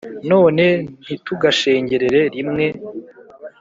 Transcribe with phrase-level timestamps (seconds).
[0.29, 0.63] none
[1.03, 2.65] ntitugashengerere rimwe